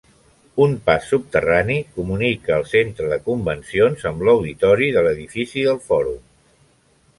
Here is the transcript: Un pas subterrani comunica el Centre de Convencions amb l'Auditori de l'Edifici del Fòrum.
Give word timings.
Un 0.63 0.71
pas 0.85 1.03
subterrani 1.09 1.75
comunica 1.97 2.57
el 2.61 2.65
Centre 2.71 3.11
de 3.13 3.21
Convencions 3.29 4.09
amb 4.13 4.27
l'Auditori 4.29 4.91
de 4.99 5.07
l'Edifici 5.09 5.69
del 5.71 5.81
Fòrum. 5.93 6.21